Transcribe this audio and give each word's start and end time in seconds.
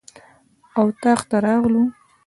اطاق 0.81 1.19
ته 1.29 1.37
راغلو. 1.45 1.83